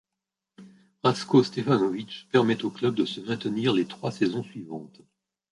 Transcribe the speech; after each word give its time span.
Rastko 1.03 1.43
Stefanović 1.43 2.25
permet 2.31 2.65
au 2.65 2.71
club 2.71 2.95
de 2.95 3.05
se 3.05 3.21
maintenir 3.21 3.71
les 3.71 3.85
trois 3.85 4.09
saisons 4.11 4.41
suivantes. 4.43 4.99